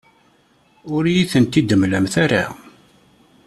Ur 0.93 1.03
iyi-ten-id-temlamt 1.07 2.15
ara. 2.23 2.43